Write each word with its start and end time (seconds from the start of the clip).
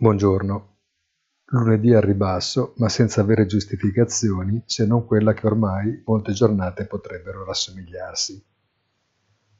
Buongiorno. 0.00 0.76
Lunedì 1.46 1.92
al 1.92 2.02
ribasso, 2.02 2.74
ma 2.76 2.88
senza 2.88 3.20
avere 3.20 3.46
giustificazioni 3.46 4.62
se 4.64 4.86
non 4.86 5.04
quella 5.04 5.34
che 5.34 5.44
ormai 5.44 6.04
molte 6.06 6.30
giornate 6.30 6.86
potrebbero 6.86 7.44
rassomigliarsi. 7.44 8.40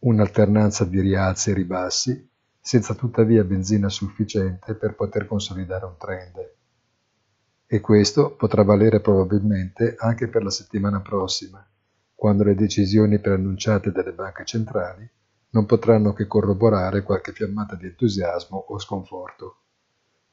Un'alternanza 0.00 0.84
di 0.84 1.00
rialzi 1.00 1.48
e 1.48 1.54
ribassi, 1.54 2.30
senza 2.60 2.92
tuttavia 2.92 3.44
benzina 3.44 3.88
sufficiente 3.88 4.74
per 4.74 4.94
poter 4.94 5.26
consolidare 5.26 5.86
un 5.86 5.96
trend. 5.96 6.54
E 7.64 7.80
questo 7.80 8.36
potrà 8.36 8.62
valere 8.62 9.00
probabilmente 9.00 9.94
anche 9.98 10.28
per 10.28 10.42
la 10.42 10.50
settimana 10.50 11.00
prossima, 11.00 11.66
quando 12.14 12.44
le 12.44 12.54
decisioni 12.54 13.18
preannunciate 13.20 13.90
dalle 13.90 14.12
banche 14.12 14.44
centrali 14.44 15.10
non 15.52 15.64
potranno 15.64 16.12
che 16.12 16.26
corroborare 16.26 17.02
qualche 17.02 17.32
fiammata 17.32 17.74
di 17.74 17.86
entusiasmo 17.86 18.58
o 18.58 18.78
sconforto. 18.78 19.60